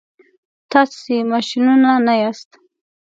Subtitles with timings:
[0.71, 2.51] تاسي ماشینونه نه یاست.